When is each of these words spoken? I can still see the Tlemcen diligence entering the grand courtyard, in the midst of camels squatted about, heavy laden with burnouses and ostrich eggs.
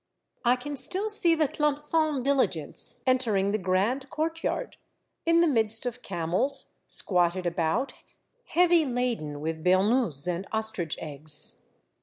I 0.43 0.55
can 0.55 0.75
still 0.77 1.09
see 1.09 1.35
the 1.35 1.47
Tlemcen 1.47 2.23
diligence 2.23 3.03
entering 3.05 3.51
the 3.51 3.59
grand 3.59 4.09
courtyard, 4.09 4.77
in 5.27 5.41
the 5.41 5.47
midst 5.47 5.85
of 5.85 6.01
camels 6.01 6.71
squatted 6.87 7.45
about, 7.45 7.93
heavy 8.47 8.83
laden 8.83 9.41
with 9.41 9.63
burnouses 9.63 10.27
and 10.27 10.47
ostrich 10.51 10.97
eggs. 10.99 11.61